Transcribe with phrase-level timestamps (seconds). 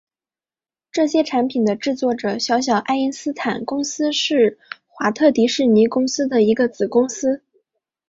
[0.91, 7.43] 这些产品的制作者小小爱因斯坦公司是华特迪士尼公司的一个子公司。